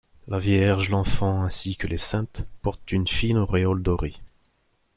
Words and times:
La 0.27 0.39
Vierge, 0.39 0.89
l'Enfant 0.89 1.43
ainsi 1.43 1.75
que 1.75 1.85
les 1.85 1.99
saintes, 1.99 2.47
portent 2.63 2.91
une 2.91 3.07
fine 3.07 3.37
auréole 3.37 3.83
dorée. 3.83 4.15